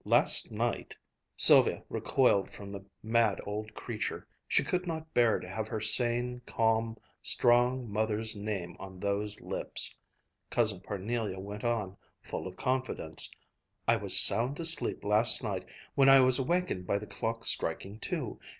Last 0.03 0.49
night" 0.49 0.95
Sylvia 1.47 1.83
recoiled 1.87 2.49
from 2.51 2.71
the 2.71 2.83
mad 3.03 3.39
old 3.45 3.75
creature. 3.75 4.25
She 4.47 4.63
could 4.63 4.87
not 4.87 5.13
bear 5.13 5.37
to 5.39 5.47
have 5.47 5.67
her 5.67 5.79
sane, 5.79 6.41
calm, 6.47 6.97
strong 7.21 7.87
mother's 7.87 8.35
name 8.35 8.75
on 8.79 8.99
those 8.99 9.39
lips. 9.41 9.95
Cousin 10.49 10.79
Parnelia 10.81 11.37
went 11.39 11.63
on, 11.63 11.97
full 12.23 12.47
of 12.47 12.55
confidence: 12.57 13.29
"I 13.87 13.95
was 13.95 14.19
sound 14.19 14.59
asleep 14.59 15.03
last 15.03 15.43
night 15.43 15.65
when 15.93 16.09
I 16.09 16.19
was 16.21 16.39
awakened 16.39 16.87
by 16.87 16.97
the 16.97 17.05
clock's 17.05 17.49
striking 17.51 17.99
two. 17.99 18.39